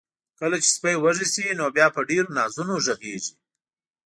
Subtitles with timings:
[0.39, 3.33] کله چې سپی وږي شي، نو بیا په ډیرو نازونو غږیږي.